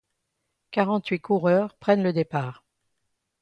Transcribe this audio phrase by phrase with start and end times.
[0.71, 2.63] Quarante-huit coureurs prennent le départ.